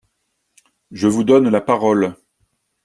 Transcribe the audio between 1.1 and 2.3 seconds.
donne la parole.